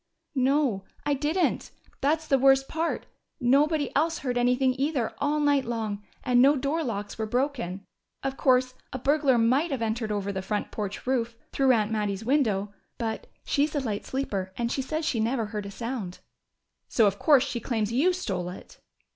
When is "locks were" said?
6.83-7.27